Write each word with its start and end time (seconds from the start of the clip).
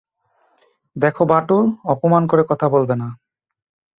দেখো 0.95 1.23
বাঁটুল, 1.25 1.65
অপমান 1.85 2.23
করে 2.27 2.43
কথা 2.43 2.67
বলবে 2.69 2.95
না। 2.95 3.07